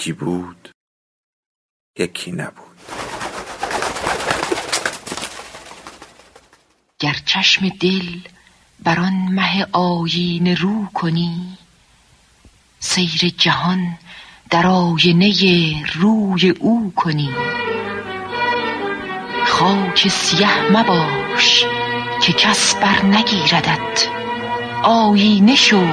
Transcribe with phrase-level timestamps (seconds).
[0.00, 0.68] یکی بود
[1.98, 2.76] یکی نبود.
[6.98, 8.20] گر چشم دل
[8.84, 11.58] بر آن مه آیینه رو کنی
[12.78, 13.98] سیر جهان
[14.50, 15.32] در آینه
[15.94, 17.30] روی او کنی.
[19.46, 21.64] خاک سیه مباش
[22.22, 23.98] که کس بر نگیردد
[24.82, 25.86] آیینه شو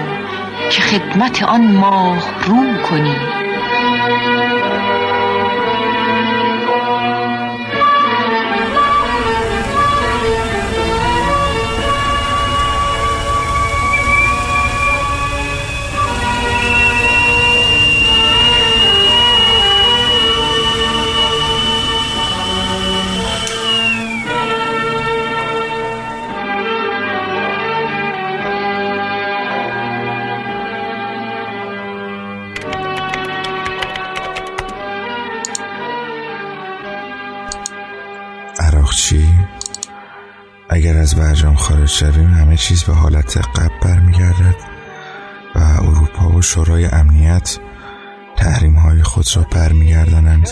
[0.71, 3.46] که خدمت آن ماه رو کنی.
[41.99, 44.55] شویم همه چیز به حالت قبل برمیگردد
[45.55, 47.59] و اروپا و شورای امنیت
[48.35, 50.49] تحریم های خود را برمیگردانند.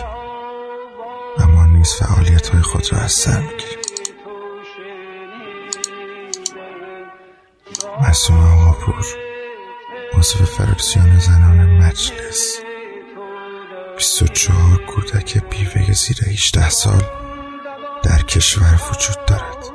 [1.39, 3.77] اما نیز فعالیت های خود را از سر می‌گیریم.
[8.09, 9.05] مسئول آقاپور
[10.13, 12.57] عضو فرکسیون زنان مجلس
[13.97, 17.03] 24 کودک بیوه زیر 18 سال
[18.03, 19.75] در کشور وجود دارد.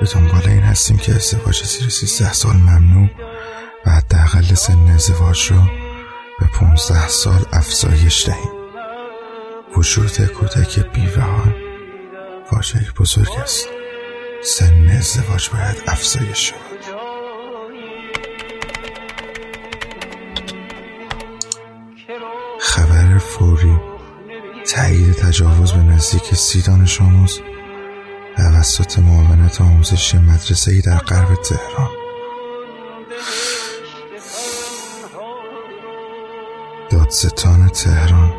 [0.00, 3.10] به دنبال این هستیم که ازدواج زیر 13 سال ممنوع
[3.86, 5.70] و حداقل سن ازدواج را
[6.40, 8.52] به 15 سال افزایش دهیم.
[9.76, 11.54] وجود کودک بیوهان
[12.52, 13.68] واجهی بزرگ است.
[14.42, 16.58] سن ازدواج باید افزایش شود.
[22.60, 23.76] خبر فوری
[24.74, 27.40] تایید تجاوز به نزدیک سی دانش آموز
[28.64, 31.90] توسط معاونت آموزشی مدرسه ای در غرب تهران.
[36.90, 38.32] دادستان تهران.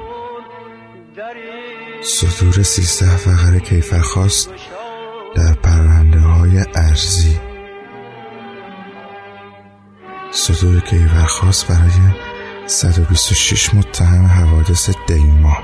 [2.03, 4.49] صدور سیزده فقره کیفرخواست
[5.35, 7.39] در پرونده های ارزی
[10.31, 11.91] صدور کیفرخواست برای
[12.65, 15.57] 126 متهم حوادث دیما.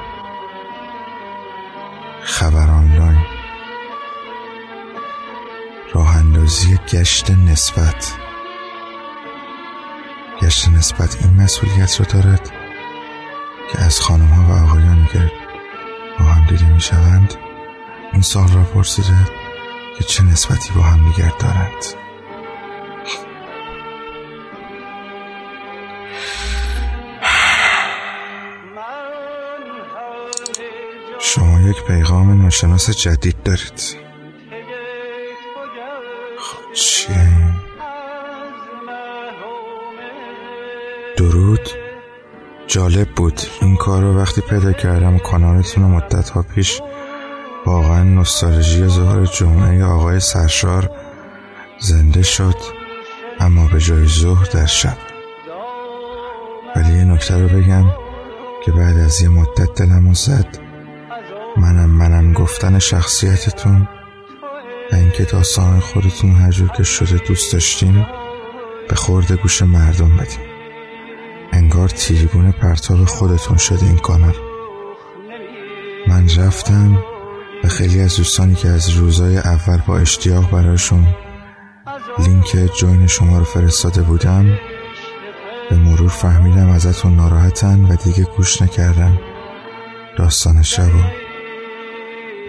[2.24, 3.41] خبر آنلاین
[5.94, 8.14] راه اندازی گشت نسبت.
[10.42, 12.52] گشت نسبت این مسئولیت را دارد
[13.72, 15.32] که از خانم ها و آقایان که
[16.20, 17.34] با هم دیده می شوند
[18.14, 19.18] این سال را پرسیده
[19.98, 21.86] که چه نسبتی با هم دیگر دارند.
[31.20, 34.11] شما یک پیغام ناشناس جدید دارید.
[36.74, 37.30] چیه؟
[41.18, 41.70] درود؟
[42.68, 43.42] جالب بود.
[43.62, 46.82] این کار رو وقتی پیدا کردم کانالتون مدت ها پیش
[47.66, 50.90] واقعا نستالژی ظهر جمعه آقای سرشار
[51.80, 52.56] زنده شد
[53.40, 54.98] اما به جای ظهر در شب.
[56.76, 57.86] ولی یه نکته رو بگم
[58.66, 60.58] که بعد از یه مدت دلمو زد.
[61.58, 63.88] منم منم گفتن شخصیتتون
[64.92, 68.06] و اینکه داستان خودتون هر جور که شده دوست داشتیم
[68.90, 70.40] به خورد گوش مردم بدیم
[71.52, 74.36] انگار تیریبون پرتاب خودتون شده این کانال.
[76.08, 77.04] من رفتم
[77.64, 81.08] و خیلی از دوستانی که از روزای اول با اشتیاق براشون
[82.20, 84.58] لینک جوین شما رو فرستاده بودم
[85.70, 89.20] به مرور فهمیدم ازتون ناراحتن و دیگه گوش نکردم
[90.18, 91.21] داستان شبا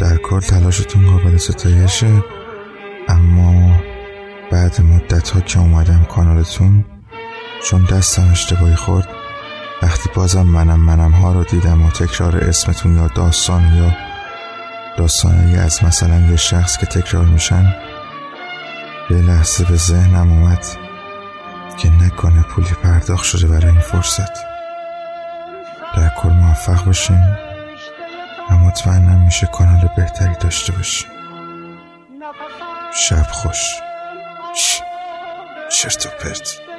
[0.02, 2.24] در کل تلاشتون قابل ستایشه
[3.08, 3.80] اما
[4.50, 6.84] بعد مدت ها که اومدم کانالتون
[7.64, 9.08] چون دستم اشتباهی خورد
[9.82, 13.92] وقتی بازم منم منم ها رو دیدم و تکرار اسمتون یا داستان یا
[14.98, 17.74] داستانی از مثلا یه شخص که تکرار میشن
[19.08, 20.66] به لحظه به ذهنم اومد
[21.78, 24.32] که نکنه پولی پرداخت شده برای این فرصت.
[25.96, 27.51] در کل موفق باشیم
[28.50, 31.10] و مطمئنم میشه کانال بهتری داشته باشیم
[32.94, 33.58] شب خوش.
[35.70, 36.71] چرت و پرت.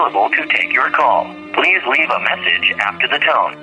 [0.00, 1.22] Available to take your call.
[1.56, 3.54] Please leave a message after the tone.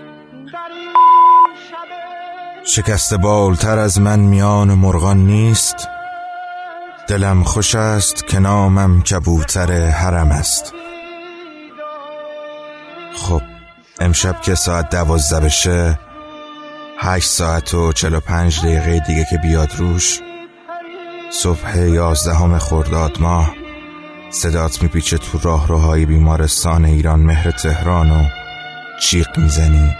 [2.65, 5.89] شکست بالتر از من میان مرغان نیست
[7.07, 10.73] دلم خوش است که نامم کبوتر حرم است
[13.13, 13.41] خب
[13.99, 15.99] امشب که ساعت دوازده بشه
[16.97, 20.19] هشت ساعت و چل و پنج دقیقه دیگه که بیاد روش
[21.29, 23.66] صبح یازدهم خرداد ماه
[24.29, 28.25] صدات میپیچه تو راهروهای بیمارستان ایران مهر تهران و
[29.01, 29.95] چیق می‌زنی.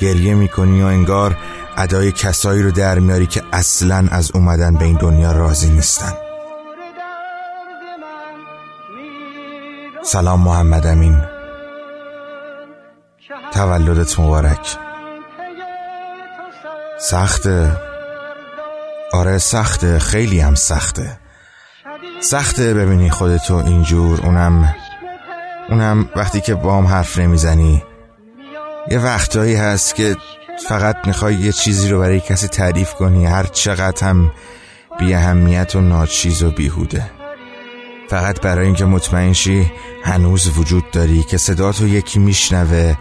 [0.00, 1.36] گریه می‌کنی و انگار
[1.76, 6.12] ادای کسایی رو در میاری که اصلا از اومدن به این دنیا راضی نیستن.
[10.02, 11.22] سلام محمد امین.
[13.52, 14.76] تولدت مبارک.
[17.00, 17.76] سخته.
[19.12, 19.98] آره سخته.
[19.98, 21.18] خیلی هم سخته.
[22.20, 24.20] سخته ببینی خودتو اینجور.
[24.20, 24.74] اونم
[25.68, 27.82] اونم وقتی که با هم حرف نمی‌زنی.
[28.90, 30.16] یه وقتایی هست که
[30.68, 33.26] فقط می‌خوای یه چیزی رو برای کسی تعریف کنی.
[33.26, 34.32] هر چقدر هم
[34.98, 37.10] بی اهمیت و ناچیز و بیهوده.
[38.08, 39.72] فقط برای اینکه مطمئن شی
[40.04, 42.94] هنوز وجود داری که صداتو یکی میشنوه.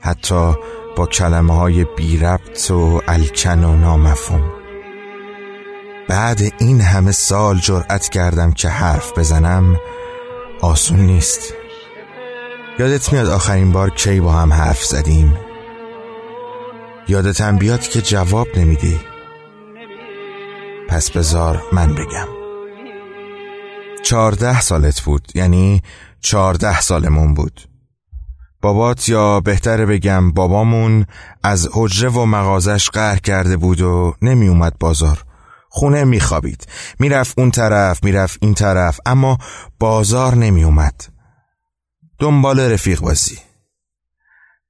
[0.00, 0.54] حتی
[0.96, 4.63] با کلمه های بی ربط و الکن و نامفهوم.
[6.08, 9.76] بعد این همه سال جرأت کردم که حرف بزنم
[10.60, 11.54] آسون نیست.
[12.78, 15.36] یادت میاد آخرین بار کی با هم حرف زدیم؟
[17.08, 19.00] یادتم بیاد که جواب نمیدی.
[20.88, 22.28] پس بزار من بگم.
[24.02, 25.82] چارده سالت بود یعنی
[26.20, 27.60] چارده سالمون بود.
[28.62, 31.06] بابات یا بهتره بگم بابامون
[31.42, 35.24] از حجره و مغازش قهر کرده بود و نمی اومد بازار.
[35.76, 36.66] خونه میخوابید.
[36.98, 39.38] می‌رفت اون طرف می‌رفت این طرف اما
[39.78, 41.04] بازار نمیومد.
[42.18, 43.38] دنبال رفیق بازی.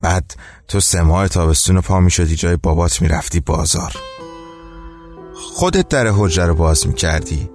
[0.01, 0.35] بعد
[0.69, 3.97] تو سه ماه تابستون پا می‌شدی جای بابات می‌رفتی بازار.
[5.55, 7.51] خودت در حجره رو باز می‌کردی.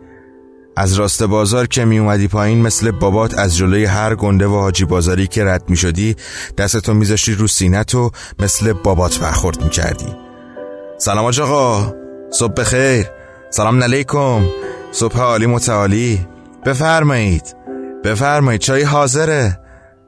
[0.77, 4.85] از راست بازار که می اومدی پایین مثل بابات از جلوی هر گنده و حاجی
[4.85, 6.15] بازاری که رد می شدی
[6.57, 10.15] دستتو میذاشتی رو سینت و مثل بابات برخورد می کردی
[10.97, 11.93] سلام آقا.
[12.31, 13.18] صبح بخیر.
[13.51, 14.41] سلام علیکم.
[14.91, 16.27] صبح عالی متعالی.
[16.65, 17.55] بفرمایید.
[18.03, 19.59] بفرمایید چای حاضره.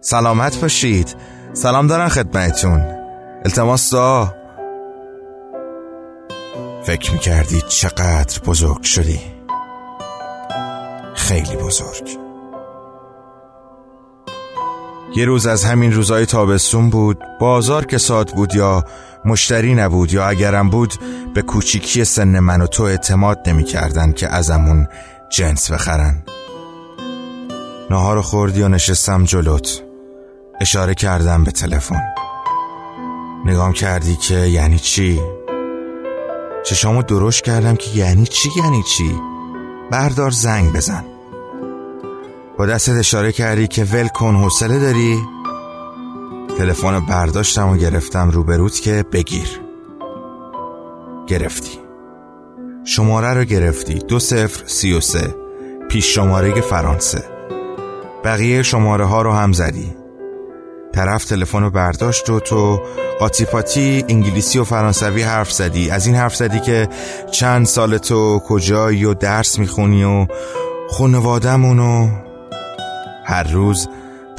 [0.01, 1.15] سلامت باشید.
[1.53, 2.85] سلام دارن خدمتون
[3.45, 4.35] التماس دا
[6.83, 9.19] فکر می‌کردی چقدر بزرگ شدی.
[11.15, 12.09] خیلی بزرگ.
[15.15, 17.17] یه روز از همین روزای تابستون بود.
[17.39, 18.83] بازار که ساعت بود یا
[19.25, 20.93] مشتری نبود یا اگرم بود
[21.33, 24.87] به کوچیکی سن من و تو اعتماد نمی کردن که ازمون
[25.29, 26.23] جنس بخرن
[27.89, 29.83] نهار خوردی و نشستم جلوت
[30.61, 32.01] اشاره کردم به تلفن
[33.45, 35.21] نگام کردی که یعنی چی؟
[36.65, 39.15] چشامو درشت کردم که یعنی چی یعنی چی؟
[39.91, 41.05] بردار زنگ بزن
[42.57, 45.17] با دستت اشاره کردی که ول کن حوصله داری؟
[46.57, 49.61] تلفن برداشتم و گرفتم روبروت که بگیر.
[51.27, 51.79] گرفتی.
[52.85, 53.93] شماره رو گرفتی.
[53.93, 55.35] دو سفر سی و سه.
[55.89, 57.23] پیش شماره فرانسه.
[58.23, 59.95] بقیه شماره ها رو هم زدی.
[60.93, 62.81] طرف تلفن رو برداشت و تو
[63.19, 65.89] قاطی پاتی انگلیسی و فرانسوی حرف زدی.
[65.89, 66.89] از این حرف زدی که
[67.31, 70.27] چند سال تو کجایی و درس می‌خونی و
[70.89, 72.09] خانوادمون و
[73.25, 73.87] هر روز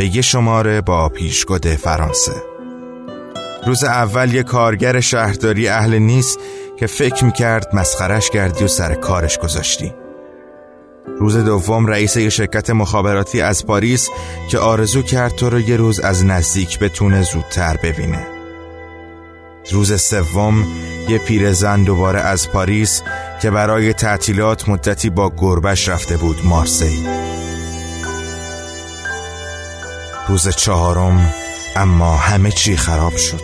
[0.03, 2.33] به یه شماره با پیشگد فرانسه.
[3.67, 6.39] روز اول یه کارگر شهرداری اهل نیست
[6.79, 9.95] که فکر می‌کرد مسخرش کردی و سر کارش گذاشتی.
[11.21, 14.09] روز دوم رئیس یه شرکت مخابراتی از پاریس
[14.51, 18.27] که آرزو کرد تو رو یه روز از نزدیک بتونه زودتر ببینه.
[19.71, 20.67] روز سوم
[21.09, 23.03] یه پیرزن دوباره از پاریس
[23.43, 27.07] که برای تعطیلات مدتی با گربش رفته بود مارسی.
[30.33, 31.35] روز چهارم
[31.77, 33.43] اما همه چی خراب شد.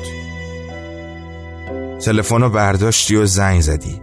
[2.04, 4.02] تلفن رو برداشتی و زنگ زدی.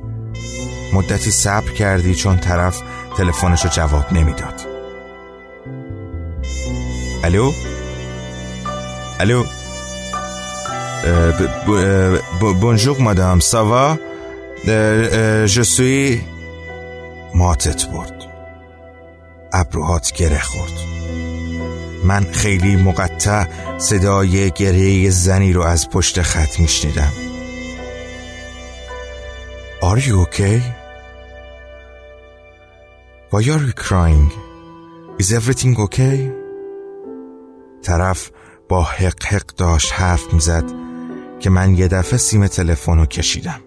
[0.93, 2.81] مدتی صبر کردی چون طرف
[3.17, 4.61] تلفنش رو جواب نمی‌داد.
[7.23, 7.51] الو؟
[9.19, 9.43] الو؟
[12.39, 13.97] بونجوق مادام ساوا
[15.45, 16.21] جسوی
[17.35, 18.25] ماتت برد.
[19.53, 21.04] ابروهات گره خورد.
[22.05, 23.45] من خیلی مقطع
[23.77, 27.12] صدای گریه زنی رو از پشت خط میشنیدم
[29.81, 30.62] Are you okay?
[33.31, 34.31] Why are you crying?
[35.19, 36.31] Is everything okay?
[37.83, 38.31] طرف
[38.69, 40.63] با حق حق داشت حرف می‌زد
[41.39, 43.62] که من یه دفعه سیم تلفن رو کشیدم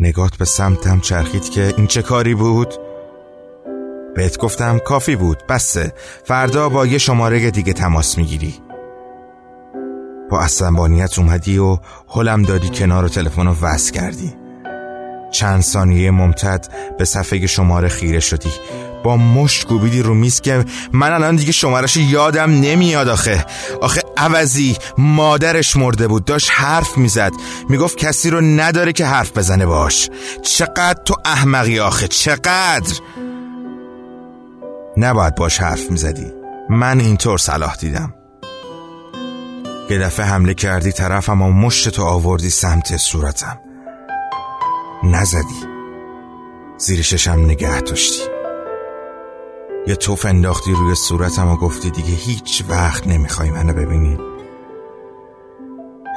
[0.00, 2.85] نگات به سمتم چرخید که این چه کاری بود؟
[4.16, 5.92] بهت گفتم کافی بود بسه.
[6.24, 8.54] فردا با یه شماره دیگه تماس می‌گیری.
[10.30, 14.34] با عصبانیت اومدی و حلم دادی کنار و تلفن رو وصل کردی.
[15.30, 16.66] چند ثانیه ممتد
[16.98, 18.50] به صفحه شماره خیره شدی.
[19.04, 23.44] با مشت کوبیدی رو میز که من الان دیگه شمارش یادم نمیاد آخه.
[23.80, 27.32] آخه عوضی مادرش مرده بود داشت حرف می‌زد.
[27.68, 30.10] می‌گفت کسی رو نداره که حرف بزنه باش.
[30.42, 32.94] چقدر تو احمقی آخه چقدر؟
[34.96, 36.32] نباید باش حرف می‌زدی.
[36.70, 38.14] من اینطور صلاح دیدم.
[39.90, 43.60] یه دفعه حمله کردی طرفم و مشت تو آوردی سمت صورتم.
[45.02, 45.66] نزدی.
[46.78, 48.22] زیر ششم نگه داشتی.
[49.86, 54.18] یه توف انداختی روی صورتم و گفتی دیگه هیچ وقت نمی‌خوای منو ببینی.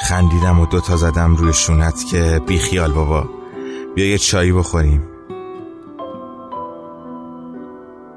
[0.01, 3.29] خندیدم و دوتا زدم روی شونت که بی خیال بابا.
[3.95, 5.08] بیا یه چایی بخوریم.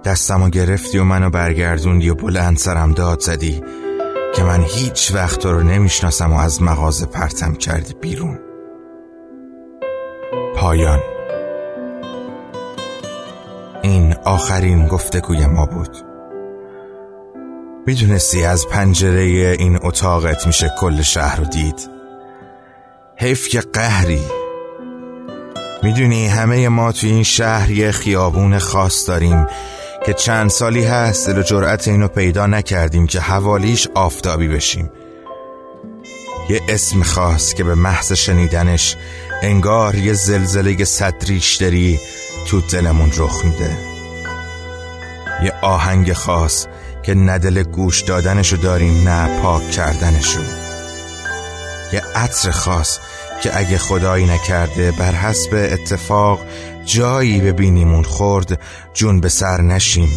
[0.05, 3.63] دستمو گرفتی و منو برگردوندی و بلند سرم داد زدی
[4.35, 8.39] که من هیچ وقت تو رو نمی‌شناسم و از مغازه پرتم کردی بیرون.
[10.57, 11.01] پایان.
[13.83, 15.97] این آخرین گفتگوی ما بود.
[17.87, 19.21] می‌دونستی از پنجره
[19.59, 21.91] این اتاقت میشه کل شهر رو دید.
[23.17, 24.23] حیف که قهری.
[25.83, 29.47] می‌دونی همه ما تو این شهر یه خیابون خاص داریم.
[30.07, 34.91] که چند سالی هست دل و جرأت اینو پیدا نکردیم که حوالیش آفتابی بشیم.
[36.49, 38.97] یه اسم خاص که به محض شنیدنش
[39.43, 42.01] انگار یه زلزله صدریشتری
[42.49, 43.77] تو دلمون رخ میده.
[45.43, 46.67] یه آهنگ خاص
[47.03, 50.41] که ندل گوش دادنشو داریم نه پاک کردنشو.
[51.93, 52.99] یه عطر خاص
[53.43, 56.41] که اگه خدایی نکرده بر حسب اتفاق
[56.87, 58.61] جایی ببینیمون خورد
[58.95, 60.09] جون به سر نشیم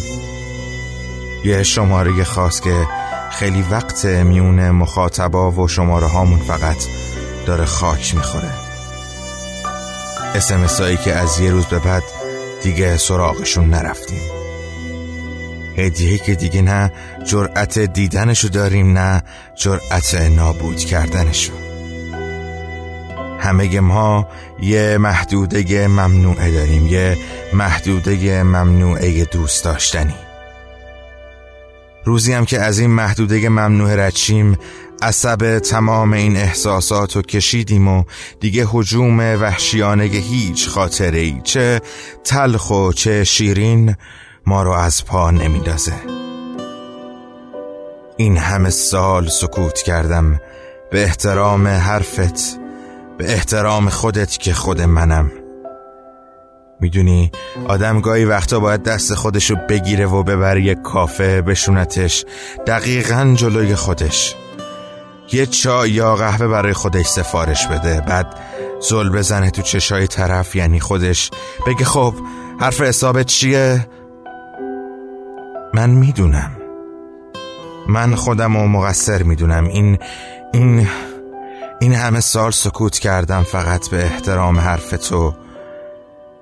[1.44, 2.86] یه شماره خاص که
[3.30, 6.76] خیلی وقت میون مخاطبا و شماره هامون فقط
[7.46, 8.50] داره خاک می‌خوره.
[10.34, 12.02] اسمسایی که از یه روز به بعد
[12.62, 14.20] دیگه سراغشون نرفتیم.
[15.76, 16.92] هدیه که دیگه نه
[17.24, 19.22] جرأت دیدنشو داریم نه
[19.54, 21.65] جرأت نابود کردنشو.
[23.46, 24.28] همه ما
[24.60, 27.16] یه محدوده ممنوعه داریم یه
[27.52, 30.14] محدوده ممنوعه دوست داشتنی.
[32.04, 34.58] روزی هم که از این محدوده ممنوع رچیم
[35.02, 38.04] عصب تمام این احساسات رو کشیدیم و
[38.40, 41.80] دیگه حجوم وحشیانه هیچ خاطره ای چه
[42.24, 43.96] تلخ و چه شیرین
[44.46, 45.92] ما رو از پا نمیدازه
[48.16, 50.40] این همه سال سکوت کردم
[50.90, 52.65] به احترام حرفت.
[53.18, 55.30] به احترام خودت که خود منم.
[56.80, 57.30] می‌دونی
[57.68, 62.24] آدم گاهی وقتا باید دست خودشو بگیره و ببره یه کافه بشونتش
[62.66, 64.34] دقیقا جلوی خودش.
[65.32, 68.26] یه چای یا قهوه برای خودش سفارش بده بعد
[68.80, 71.30] زل بزنه تو چشای طرف یعنی خودش
[71.66, 72.14] بگه خب
[72.60, 73.86] حرف حسابت چیه؟
[75.74, 76.50] من می‌دونم.
[77.88, 79.64] من خودم و مقصر می‌دونم.
[79.64, 79.98] این
[80.52, 80.88] این
[81.80, 85.34] این همه سال سکوت کردم فقط به احترام حرف تو.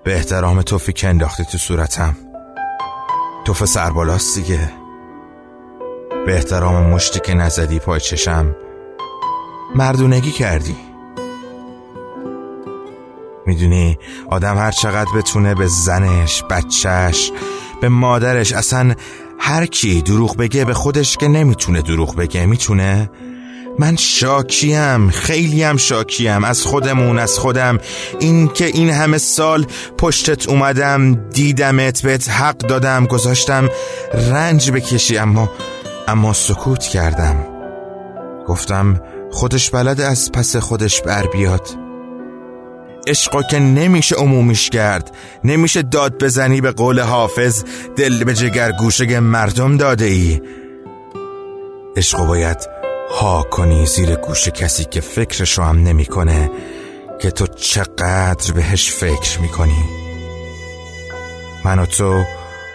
[0.05, 2.17] به احترام توفی که انداختی تو صورتم.
[3.45, 4.73] توف سربالاست دیگه.
[6.27, 8.57] به احترام مشتی که نزدی پای چشم.
[9.75, 10.77] مردونگی کردی.
[13.47, 13.99] می‌دونی
[14.31, 17.33] آدم هر چقدر بتونه به زنش بچهش
[17.81, 18.95] به مادرش اصلا
[19.39, 23.11] هر کی دروغ بگه به خودش که نمی‌تونه دروغ بگه می‌تونه؟
[23.79, 27.79] من شاکیم خیلیم شاکیم از خودمون از خودم.
[28.21, 29.67] این که این همه سال
[29.99, 33.69] پشتت اومدم دیدمت بهت حق دادم گذاشتم
[34.31, 35.51] رنج بکشی اما
[36.09, 37.47] اما سکوت کردم.
[38.47, 39.01] گفتم
[39.33, 41.85] خودش بلد از پس خودش بر بیاد.
[43.07, 45.11] عشقا که نمیشه عمومیش کرد
[45.45, 47.65] نمیشه داد بزنی به قول حافظ
[47.97, 50.41] دل به جگر گوشه مردم داده ای
[51.97, 52.74] عشقا باید
[53.11, 56.51] ها کنی زیر گوش کسی که فکرشو هم نمی‌کنه
[57.21, 59.85] که تو چقدر بهش فکر می‌کنی.
[61.65, 62.25] من و تو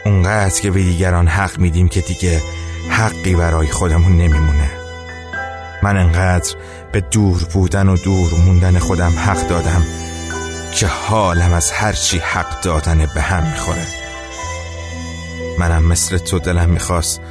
[0.05, 2.41] اونقدر که به دیگران حق میدیم که دیگه
[2.89, 4.71] حقی برای خودمون نمیمونه.
[5.83, 6.55] من انقدر
[6.91, 9.86] به دور بودن و دور موندن خودم حق دادم
[10.74, 13.88] که حالم از هرچی حق دادن به هم می‌خوره.
[15.59, 17.21] منم مثل تو دلم می‌خواست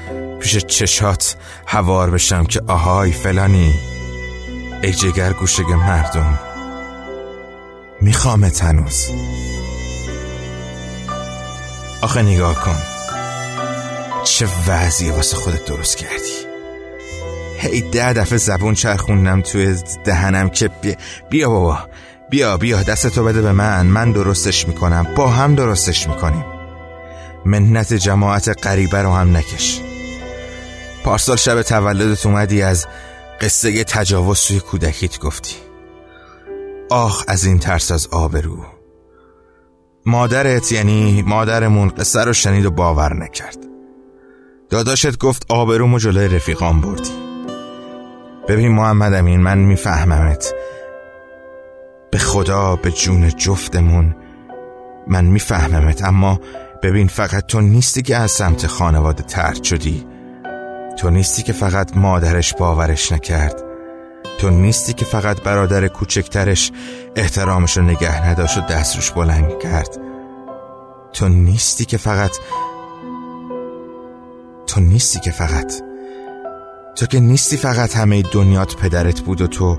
[0.41, 3.81] پیش چشات هوار بشم که آهای فلانی.
[4.83, 6.39] ای جگر گوشگ مردم.
[8.01, 9.11] می‌خوام تنوز.
[12.03, 12.77] آخه نگاه کن.
[14.25, 16.49] چه وضعی واسه خودت درست کردی.
[17.59, 20.95] هی ده دفعه زبون چرخوندم توی دهنم که بیا,
[21.31, 21.79] بیا بابا.
[22.31, 23.87] بیا بیا دستتو بده به من.
[23.87, 25.07] من درستش می‌کنم.
[25.17, 26.45] با هم درستش می‌کنیم.
[27.45, 29.81] منت جماعت غریبه رو هم نکش.
[31.05, 32.87] پارسال شب تولدت اومدی از
[33.41, 35.57] قصه تجاوز توی کودکیت گفتی.
[36.91, 38.67] آخ از این ترس از آبرو.
[40.07, 43.59] مادرت یعنی مادرمون قصه رو شنید و باور نکرد.
[44.71, 47.11] داداشت گفت آبرومو جلوی رفیقان بردی.
[48.49, 50.55] ببین محمد امین من میفهممت.
[52.11, 54.17] به خدا به جون جفتمون
[55.07, 56.05] من میفهممت.
[56.05, 56.41] اما
[56.83, 60.07] ببین فقط تو نیستی که از سمت خانواده ترد شدی.
[60.99, 63.63] تو نیستی که فقط مادرش باورش نکرد.
[64.39, 66.73] تو نیستی که فقط برادر کوچکترش
[67.17, 69.99] احترامش رو نگه نداشت و دست روش بلند کرد.
[71.13, 72.31] تو نیستی که فقط
[74.67, 75.73] تو نیستی که فقط
[76.97, 79.79] تو که نیستی فقط همه دنیات پدرت بود و تو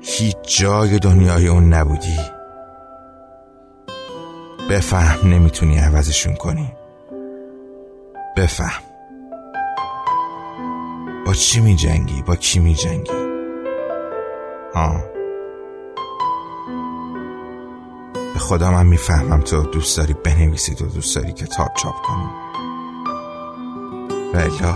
[0.00, 2.18] هیچ جای دنیای اون نبودی.
[4.70, 6.72] بفهم نمی‌تونی عوضشون کنی.
[8.36, 8.83] بفهم.
[11.34, 13.12] چی می جنگی؟ با کی می جنگی؟
[14.74, 15.00] ها
[18.34, 22.28] به خدا من می‌فهمم تو دوست داری بنویسید و دوست داری کتاب چاپ کنی
[24.34, 24.74] و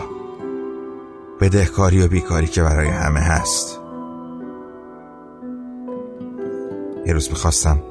[1.40, 3.80] بدهکاری و بیکاری که برای همه هست
[7.06, 7.82] یه روز می‌خواستم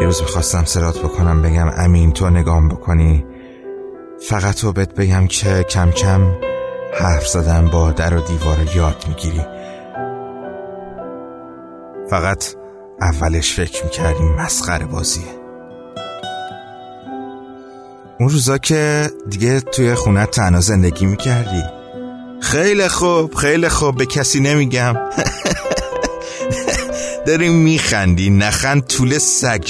[0.00, 3.24] یه روز می‌خواستم سرات بکنم بگم امین تو نگام بکنی
[4.28, 6.47] فقط تو بهت بگم که کم کم
[6.94, 9.46] حرف زدن با در و دیوار یاد می‌گیری.
[12.10, 12.44] فقط
[13.00, 15.38] اولش فکر می‌کردیم مسخره بازیه.
[18.20, 21.62] اون روزا که دیگه توی خونه تنها زندگی می‌کردی.
[22.40, 24.96] خیلی خوب خیلی خوب به کسی نمیگم.
[27.26, 29.64] داریم میخندی نخند طول سگ.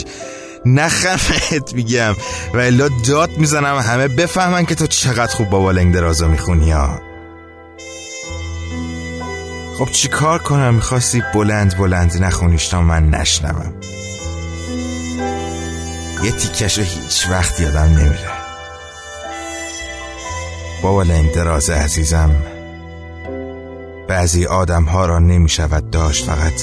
[0.67, 2.15] نخندت میگم.
[2.55, 7.08] و الا داد می‌زنم همه بفهمن که تو چقدر خوب با بالنگ درازا می‌خونی ها.
[9.79, 13.73] خب چی کار کنم؟ می‌خواستی بلند بلند نخونیش تا من نشنوم.
[16.23, 18.31] یه تیکش رو هیچ وقت یادم نمیره.
[20.83, 22.31] بابا دراز عزیزم
[24.09, 26.63] بعضی آدم ها را نمی شود داشت فقط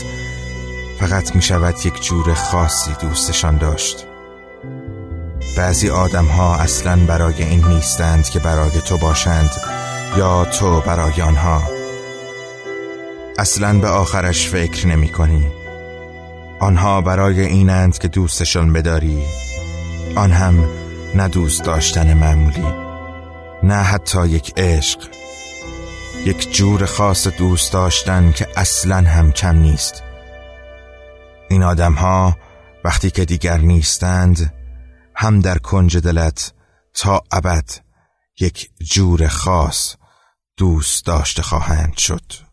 [0.99, 4.05] فقط می شود یک جور خاصی دوستشان داشت.
[5.57, 9.51] بعضی آدم ها اصلا برای این نیستند که برای تو باشند
[10.17, 11.74] یا تو برای آنها.
[13.37, 15.47] اصلا به آخرش فکر نمی کنی.
[16.59, 19.23] آنها برای اینند که دوستشان بداری.
[20.15, 20.69] آن هم
[21.15, 22.65] نه دوست داشتن معمولی
[23.63, 24.99] نه حتی یک عشق.
[26.25, 30.03] یک جور خاص دوست داشتن که اصلا هم کم نیست.
[31.49, 32.37] این آدم ها
[32.83, 34.53] وقتی که دیگر نیستند
[35.15, 36.53] هم در کنج دلت
[36.93, 37.69] تا ابد
[38.39, 39.95] یک جور خاص
[40.57, 42.44] دوست داشته خواهند شد.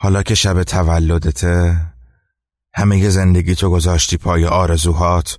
[0.00, 1.80] حالا که شب تولدته
[2.74, 5.38] همه زندگی تو گذاشتی پای آرزوهات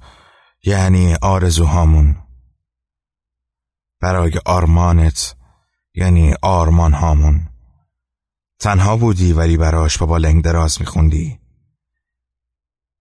[0.64, 2.16] یعنی آرزوهامون.
[4.02, 5.36] برای آرمانت
[5.96, 7.48] یعنی آرمان هامون
[8.60, 11.39] تنها بودی ولی براش با لنگ دراز میخوندی.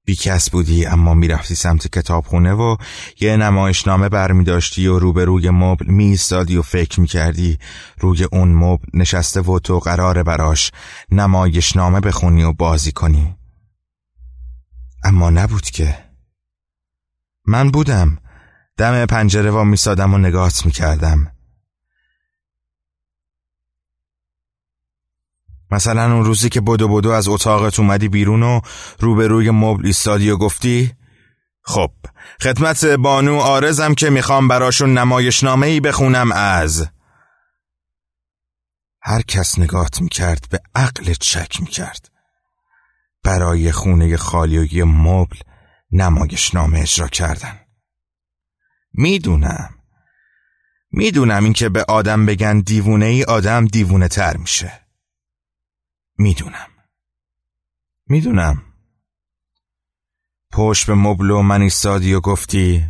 [0.09, 2.77] بیکس بودی اما می‌رفتی سمت کتابخونه و
[3.21, 7.59] یه نمایشنامه برمی داشتی و روبروی مبل میستادی و فکر می‌کردی
[8.01, 10.73] روی اون مبل نشسته و تو قرار براش
[11.11, 13.37] نمایشنامه بخونی و بازی کنی.
[15.05, 15.99] اما نبود که.
[17.47, 18.19] من بودم.
[18.77, 21.33] دم پنجره و میسادم و نگاهت می‌کردم.
[25.71, 28.61] مثلا اون روزی که بدو بدو از اتاقت اومدی بیرون و
[28.99, 30.93] روبروی مبل ایستادی و گفتی
[31.63, 31.91] خب
[32.43, 36.89] خدمت بانو آرزم که می‌خوام براشون نمایشنامه ای بخونم از.
[39.03, 42.11] هر کس نگات می‌کرد به عقل چک می‌کرد.
[43.25, 45.37] برای خونه خالیوی مبل
[45.93, 47.61] نمایشنامه اجرا کردن.
[48.93, 49.75] می‌دونم.
[50.93, 54.88] می‌دونم اینکه به آدم بگن دیوونه ای آدم دیوونه تر میشه.
[56.19, 56.69] می‌دونم.
[58.09, 58.63] می‌دونم.
[60.53, 62.85] پشت به مبل و من ایستادی و گفتی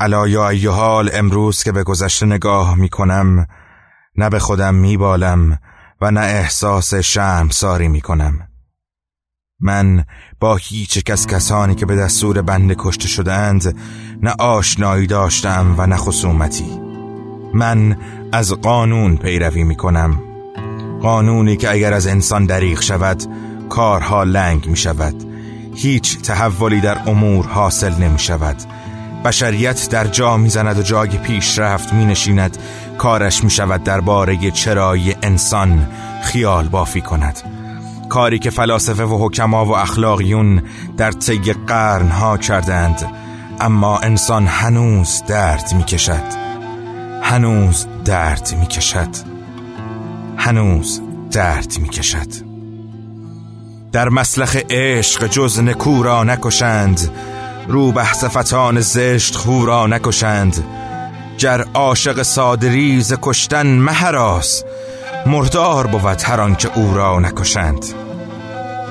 [0.00, 3.46] علا یا حال امروز که به گذشته نگاه می‌کنم
[4.16, 5.58] نه به خودم میبالم
[6.00, 8.48] و نه احساس شرم ساری می‌کنم.
[9.60, 10.04] من
[10.40, 13.76] با هیچ کس کسانی که به دستور بنده کشته شدند
[14.22, 16.80] نه آشنایی داشتم و نه خصومتی.
[17.54, 17.98] من
[18.32, 20.31] از قانون پیروی می‌کنم.
[21.02, 23.22] قانونی که اگر از انسان دریغ شود
[23.68, 25.14] کارها لنگ می شود
[25.74, 28.56] هیچ تحولی در امور حاصل نمی شود
[29.24, 32.58] بشریت در جا می‌زند و جای پیشرفت می نشیند
[32.98, 35.88] کارش می شود درباره چرایی انسان
[36.22, 37.42] خیال بافی کند.
[38.08, 40.62] کاری که فلاسفه و حکما و اخلاقیون
[40.96, 43.12] در طی قرنها کردند
[43.60, 46.42] اما انسان هنوز درد می کشد
[47.22, 49.08] هنوز درد می کشد
[50.44, 51.00] هنوز
[51.30, 52.26] درد می کشد
[53.92, 57.10] در مسلخ عشق جز نکو را نکشند
[57.68, 60.64] رو بحث فتان زشت خو را نکشند.
[61.38, 64.64] گر عاشق سادریز کشتن مهراس
[65.26, 67.84] مردار بود هر که او را نکشند.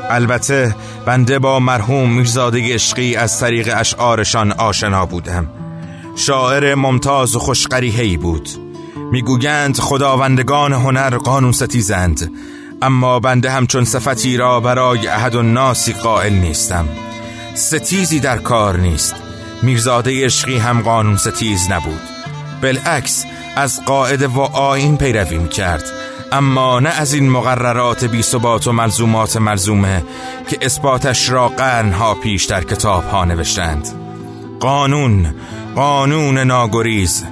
[0.09, 5.47] البته بنده با مرحوم میرزاده عشقی از طریق اشعارشان آشنا بودم.
[6.15, 8.60] شاعر ممتاز و خوشقریهی بود.
[9.11, 12.31] می‌گویند خداوندگان هنر قانون ستیزند
[12.81, 16.87] اما بنده همچون صفتی را برای احد و ناسی قائل نیستم.
[17.53, 19.15] ستیزی در کار نیست.
[19.63, 22.01] میرزاده عشقی هم قانون ستیز نبود.
[22.61, 25.83] بالعکس از قاعده و آین پیروی می کرد
[26.31, 30.03] اما نه از این مقررات بی ثبات و ملزومات ملزومه
[30.49, 33.87] که اثباتش را قرنها پیش در کتاب ها نوشتند.
[34.59, 35.35] قانون
[35.75, 37.23] قانون ناگریز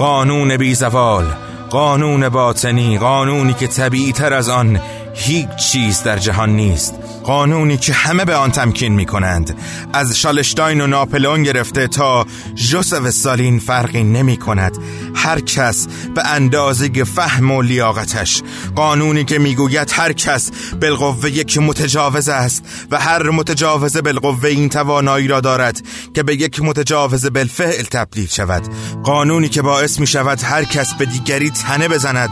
[0.00, 1.24] قانون بی زوال
[1.70, 4.80] قانون باطنی قانونی که طبیعی تر از آن
[5.20, 6.94] هیچ چیز در جهان نیست.
[7.24, 9.58] قانونی که همه به آن تمکین می کنند
[9.92, 14.78] از شالشتاین و ناپلون گرفته تا جوزف سالین فرقی نمی کند
[15.14, 18.42] هر کس به اندازه فهم و لیاقتش.
[18.76, 25.28] قانونی که می‌گوید هر کس بالقوه یک متجاوز است و هر متجاوز بالقوه این توانایی
[25.28, 25.82] را دارد
[26.14, 28.62] که به یک متجاوز بالفعل تبدیل شود.
[29.04, 32.30] قانونی که باعث می شود هر کس به دیگری تنه بزند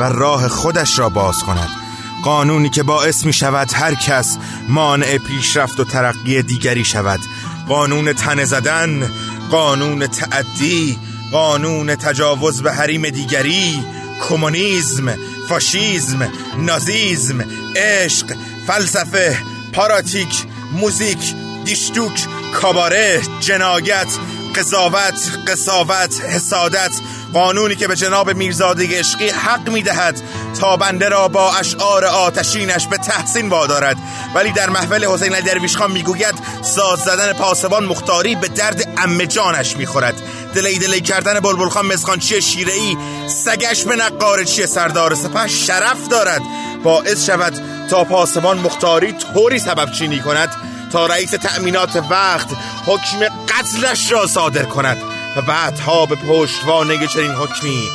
[0.00, 1.87] و راه خودش را باز کند.
[2.22, 7.20] قانونی که باعث می شود هر کس مانع پیشرفت و ترقی دیگری شود.
[7.68, 9.10] قانون تنه زدن
[9.50, 10.98] قانون تعدی
[11.32, 13.84] قانون تجاوز به حریم دیگری
[14.28, 15.14] کمونیسم
[15.48, 17.44] فاشیزم نازیزم
[17.76, 19.38] عشق فلسفه
[19.72, 24.08] پاراتیک موزیک دیشتوک کاباره جنایت
[24.56, 27.00] قضاوت قصاوت حسادت
[27.34, 30.22] قانونی که به جناب میرزاده عشقی حق می‌دهد
[30.60, 33.96] تا بنده را با اشعار آتشینش به تحسین وادارد.
[34.34, 39.76] ولی در محفل حسین درویش خان می‌گوید ساز زدن پاسبان مختاری به درد امه جانش
[39.76, 40.22] می‌خورد.
[40.54, 42.96] دلی دلی کردن بلبل خان مسخانچی شیره ای
[43.28, 46.42] سگش به نقارچی سردار سپه شرف دارد.
[46.84, 47.60] باعث شود
[47.90, 50.50] تا پاسبان مختاری طوری سبب چینی کند
[50.92, 52.48] تا رئیس تأمینات وقت
[52.86, 54.96] حکم قتلش را صادر کند.
[55.38, 57.88] و بعدها به پشتوانه چنین حکمی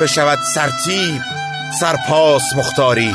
[0.00, 1.22] بشود سرتیب
[1.80, 3.14] سرپاس مختاری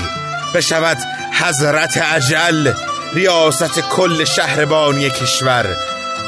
[0.54, 0.98] بشود
[1.32, 2.74] حضرت عجل
[3.14, 5.76] ریاست کل شهربانی کشور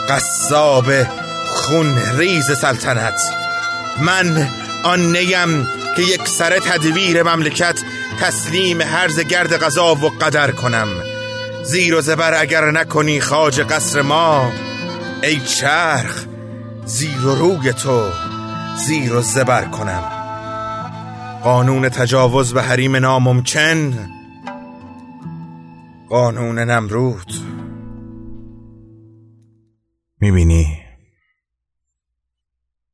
[0.09, 0.85] قصاب
[1.47, 3.21] خون ریز سلطنت.
[3.97, 4.47] من
[4.83, 7.79] آن نیم که یک سر تدویر مملکت
[8.21, 10.87] تسلیم هرز گرد غذا و قدر کنم.
[11.63, 14.51] زیر و زبر اگر نکنی خاج قصر ما
[15.23, 16.25] ای چرخ
[16.87, 18.11] زیر و روی تو
[18.77, 20.01] زیر و زبر کنم.
[21.43, 24.09] قانون تجاوز به حریم ناممکن.
[26.09, 27.33] قانون نمرود.
[30.19, 30.83] می‌بینی؟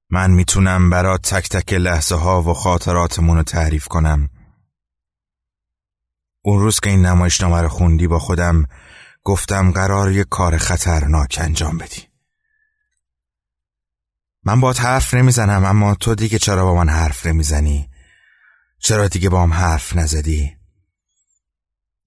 [0.09, 4.29] من می‌تونم برا تک تک لحظه ها و خاطراتمون رو تعریف کنم.
[6.41, 8.65] اون روز که این نمایشنامه رو خوندی با خودم
[9.23, 12.12] گفتم قرار یه کار خطرناک انجام بدی.
[14.45, 17.89] من با حرف نمی‌زنم اما تو دیگه چرا با من حرف نمی‌زنی؟
[18.79, 20.57] چرا دیگه با هم حرف نزدی؟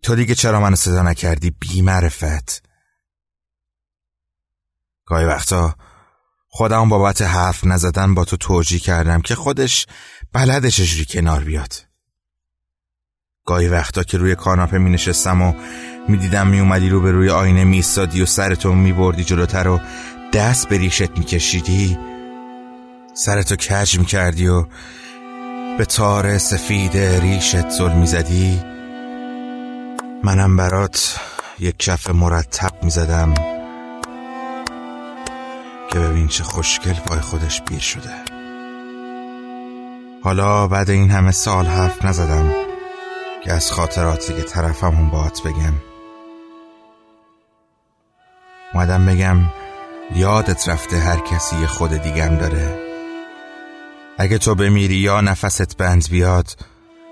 [0.03, 2.63] تو دیگه چرا منو صدا نکردی بی معرفت
[5.07, 5.75] گاهی وقتا
[6.49, 9.87] خودم بابت حرف نزدن با تو توجیه کردم که خودش
[10.33, 11.73] بلده چجوری کنار بیاد.
[13.47, 15.53] گاهی وقتا که روی کاناپه می نشستم و
[16.09, 17.81] می دیدم می اومدی رو به روی آینه می
[18.23, 19.81] و سرتو می بردی جلوتر و
[20.33, 21.99] دست به ریشت می کشیدی
[23.19, 24.65] سرتو کج می کردی و
[25.79, 28.63] به تار سفید ریشت زل می زدی
[30.25, 31.21] منم برات
[31.59, 33.35] یک کف مرتب می زدم
[35.91, 38.11] که ببین چه خوشگل پای خودش بیر شده.
[40.25, 42.53] حالا بعد این همه سال حرف نزدم
[43.45, 45.75] که از خاطراتی که طرفمون باهات بگم.
[48.75, 49.39] اومدم بگم
[50.15, 52.86] یادت رفته هر کسی خود دیگم داره.
[54.19, 56.57] اگه تو بمیری یا نفست بند بیاد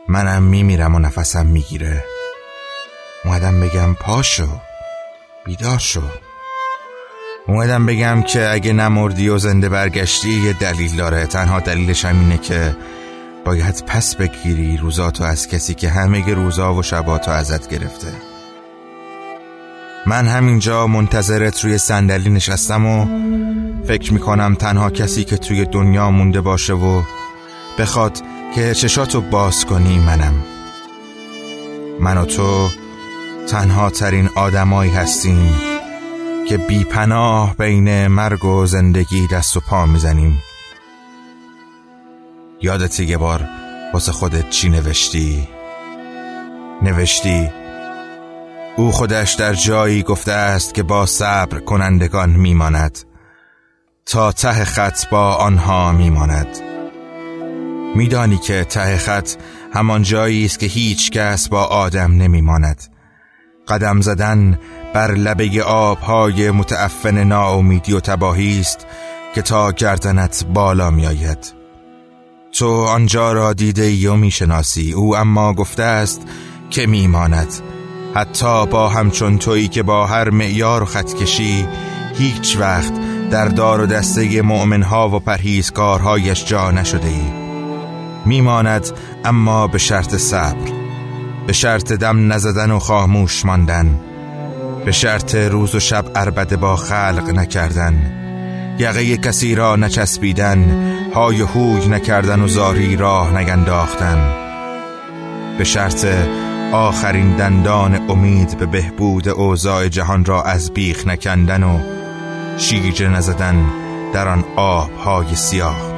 [0.09, 2.05] منم میمیرم و نفسم می‌گیره.
[3.25, 4.49] اومدم بگم پاشو
[5.45, 6.03] بیدار شو.
[7.47, 11.27] اومدم بگم که اگه نمردی و زنده برگشتی یه دلیل داره.
[11.27, 12.77] تنها دلیلش هم اینه که
[13.45, 18.34] باید پس بگیری روزاتو از کسی که همه روزا و شباتو ازت گرفته.
[20.07, 23.07] من همینجا منتظرت روی صندلی نشستم و
[23.87, 27.03] فکر می‌کنم تنها کسی که توی دنیا مونده باشه و
[27.79, 28.23] بخواد
[28.55, 30.35] که چشاتو باز کنی منم
[32.01, 32.69] من و تو
[33.49, 35.55] تنها ترین آدمایی هستیم
[36.49, 40.43] که بی پناه بین مرگ و زندگی دست و پا می‌زنیم
[42.61, 43.49] یادت یه بار
[43.93, 45.49] واسه خودت چی نوشتی؟
[46.83, 47.64] نوشتی
[48.77, 52.99] او خودش در جایی گفته است که با صبر کنندگان میماند
[54.07, 56.47] تا ته خط با آنها میماند.
[57.95, 59.31] میدانی که ته خط
[59.73, 62.83] همان جایی است که هیچ کس با آدم نمیماند.
[63.69, 64.59] قدم زدن
[64.95, 68.87] بر لبه آبهای متعفن ناامیدی و تباهی است
[69.35, 71.55] که تا گردنت بالا میآید.
[72.53, 74.93] تو آنجا را دیده و می‌شناسی.
[74.93, 76.23] او اما گفته است
[76.71, 77.49] که میماند.
[78.15, 81.67] حتی با همچون تویی که با هر معیار و خط کشی
[82.19, 82.93] هیچ وقت
[83.31, 87.45] در دار و دسته مؤمنها و پرهیزکارهایش جا نشده ای.
[88.27, 88.87] میماند
[89.25, 90.73] اما به شرط صبر
[91.47, 94.01] به شرط دم نزدن و خاموش ماندن
[94.85, 98.13] به شرط روز و شب عربده با خلق نکردن
[98.79, 104.35] یقه کسی را نچسبیدن های هوی نکردن و زاری راه نگنداختن.
[105.59, 106.07] به شرط
[106.75, 111.79] آخرین دندان امید به بهبود اوضاع جهان را از بیخ نکندن و
[112.59, 113.67] شیجه نزدن
[114.13, 115.95] در آن آبهای سیاه.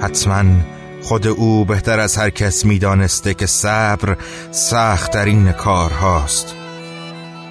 [0.00, 0.44] حتما
[1.02, 4.16] خود او بهتر از هر کس می‌دانسته که صبر
[4.50, 6.54] سختترین کار هاست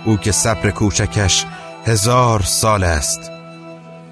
[0.05, 1.45] او که صبر کوچکش
[1.85, 3.31] هزار سال است.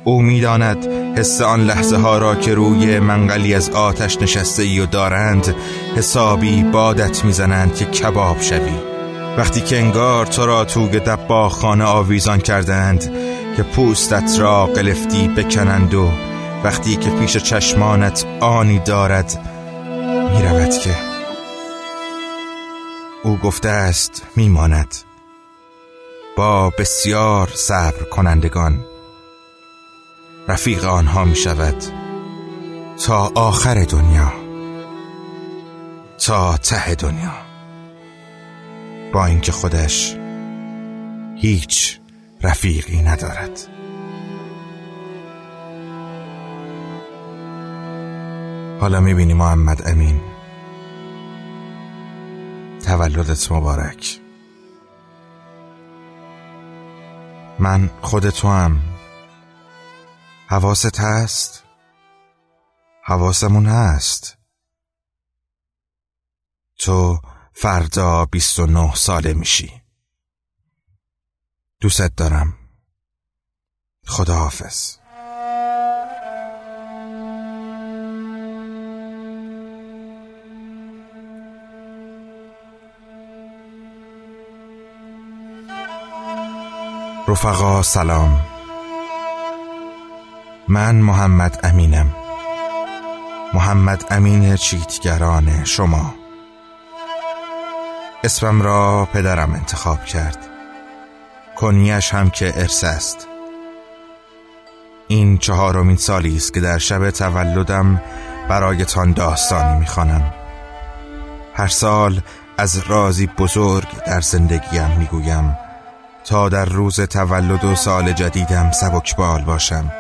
[0.03, 4.85] او می‌داند حس آن لحظه ها را که روی منقلی از آتش نشسته ای و
[4.85, 5.55] دارند
[5.95, 8.75] حسابی بادت می‌زنند که کباب شوی.
[9.37, 13.11] وقتی که انگار تو را توگ دبا خانه آویزان کردند
[13.57, 16.11] که پوستت را قلفتی بکنند و
[16.63, 19.39] وقتی که پیش چشمانت آنی دارد
[20.33, 20.95] می‌رود که
[23.23, 24.95] او گفته است میماند.
[26.37, 28.96] با بسیار صبر کنندگان.
[30.47, 31.83] رفیق آنها می شود
[33.05, 34.33] تا آخر دنیا.
[36.25, 37.33] تا ته دنیا.
[39.13, 40.15] با اینکه خودش
[41.37, 41.99] هیچ
[42.41, 43.59] رفیقی ندارد.
[48.81, 50.21] حالا می‌بینی محمد امین.
[52.85, 54.19] تولدت مبارک.
[57.59, 58.81] من خود تو هم
[60.49, 61.63] حواست هست؟
[63.03, 64.37] حواسمون هست.
[66.79, 67.19] تو
[67.53, 69.81] فردا بیست و نه ساله میشی.
[71.81, 72.53] دوست دارم.
[74.05, 74.97] خداحافظ.
[87.27, 88.56] رفقا سلام.
[90.69, 92.15] من محمد امینم.
[93.53, 96.15] محمد امین چیتگران شما.
[98.23, 100.37] اسمم را پدرم انتخاب کرد.
[101.55, 103.27] کنیش هم که ارث است.
[105.07, 108.01] این چهارمین سالی است که در شب تولدم
[108.49, 110.33] برایتان داستانی می‌خوانم.
[111.53, 112.21] هر سال
[112.57, 115.57] از رازی بزرگ در زندگیم می‌گویم
[116.25, 119.91] تا در روز تولد و سال جدیدم سبکبال باشم.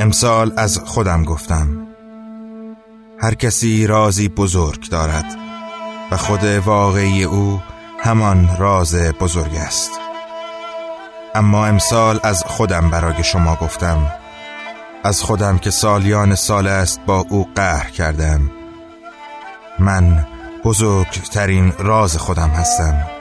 [0.00, 1.86] امسال از خودم گفتم.
[3.18, 5.24] هر کسی رازی بزرگ دارد
[6.10, 7.62] و خود واقعی او
[8.00, 9.90] همان راز بزرگ است.
[11.34, 14.12] اما امسال از خودم برای شما گفتم.
[15.04, 18.50] از خودم که سالیان سال است با او قهر کردم.
[19.78, 20.26] من
[20.64, 23.15] بزرگترین راز خودم هستم.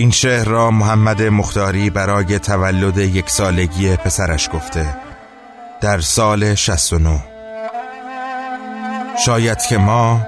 [0.00, 4.96] این شعر را محمد مختاری برای تولد یک سالگی پسرش گفته
[5.80, 7.20] در سال 69
[9.26, 10.20] شاید که ما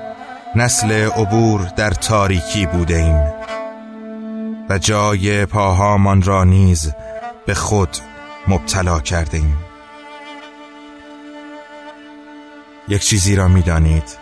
[0.56, 3.32] نسل عبور در تاریکی بوده ایم
[4.68, 6.92] و جای پاهامان را نیز
[7.46, 7.96] به خود
[8.48, 9.58] مبتلا کرده ایم
[12.88, 14.18] یک چیزی را می‌دانید.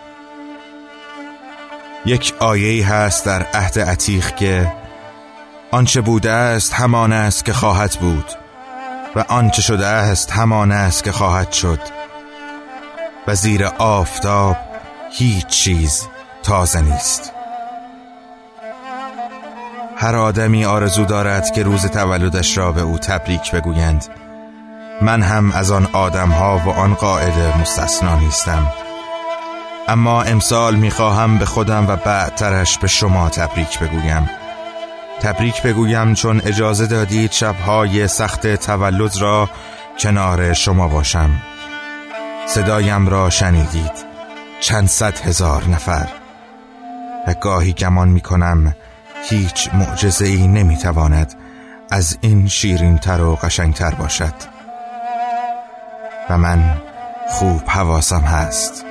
[2.05, 4.71] یک آیه هست در عهد عتیق که
[5.71, 8.25] آنچه بوده است همان است که خواهد بود
[9.15, 11.79] و آنچه شده است همان است که خواهد شد
[13.27, 14.57] و زیر آفتاب
[15.11, 16.07] هیچ چیز
[16.43, 17.33] تازه نیست.
[19.97, 24.05] هر آدمی آرزو دارد که روز تولدش را به او تبریک بگویند.
[25.01, 28.67] من هم از آن آدم ها و آن قاعده مستثنا نیستم.
[29.87, 34.29] اما امسال می‌خواهم به خودم و بعدترش به شما تبریک بگویم.
[35.21, 39.49] تبریک بگویم چون اجازه دادید شبهای سخت تولد را
[39.99, 41.29] کنار شما باشم.
[42.47, 43.91] صدایم را شنیدید.
[44.59, 46.07] چند صد هزار نفر.
[47.27, 48.75] و گاهی گمان می کنم
[49.29, 51.33] هیچ معجزه ای نمی تواند
[51.91, 54.33] از این شیرین تر و قشنگتر باشد.
[56.29, 56.81] و من
[57.29, 58.85] خوب حواسم هست.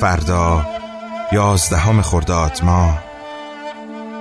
[0.00, 0.66] فردا
[1.32, 2.98] یازدهم خرداد ما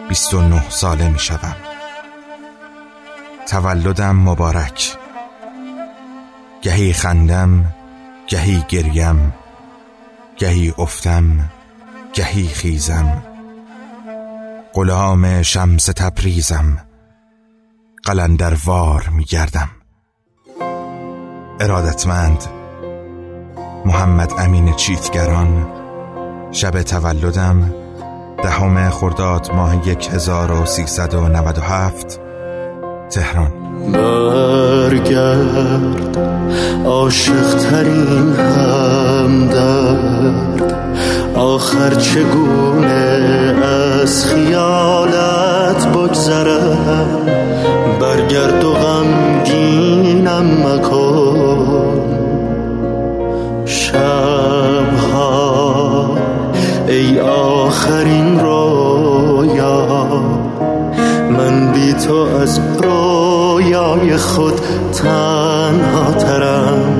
[0.09, 1.55] بیست و نه ساله می شدم.
[3.47, 4.97] تولدم مبارک.
[6.61, 7.73] گهی خندم
[8.27, 9.33] گهی گریم
[10.37, 11.51] گهی افتم
[12.13, 13.23] گهی خیزم.
[14.73, 16.77] غلام شمس تبریزم.
[18.03, 19.69] قلندر وار می گردم.
[21.59, 22.43] ارادتمند.
[23.85, 25.67] محمد امین چیتگران.
[26.51, 27.80] شب تولدم.
[28.43, 32.19] دهم خرداد ماه 1397
[33.10, 33.51] تهران.
[33.93, 36.17] برگرد
[36.86, 40.21] عاشق ترین همدرد.
[41.36, 43.56] آخر چگونه
[44.01, 47.25] از خیالت بگذرم؟
[47.99, 52.01] برگرد و غمگینم مکن.
[53.65, 55.41] شبها
[56.88, 57.19] ای
[57.71, 60.05] آخرین رویا.
[61.38, 64.62] من بی تو از رویای خود
[64.93, 66.93] تنها ترم.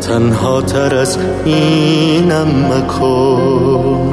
[0.00, 4.12] تنها تر از اینم مکن.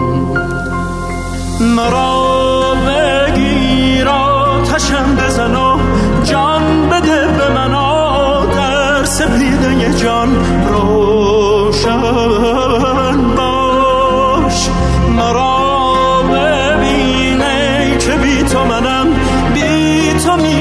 [1.62, 5.11] مرا بگیر آتشم.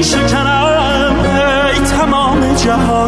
[0.01, 1.15] شکنم
[1.73, 3.00] ای تمام جهان.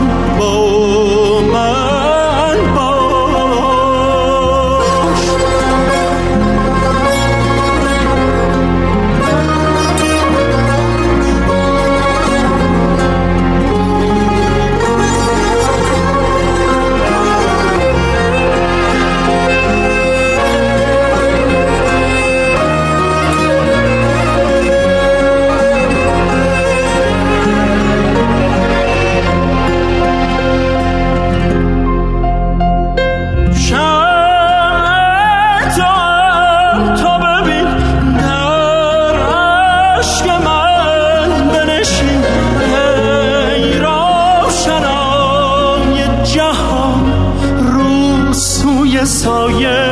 [49.05, 49.92] سایه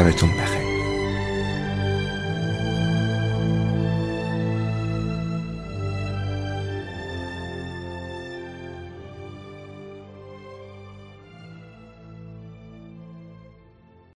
[0.00, 0.39] sabes un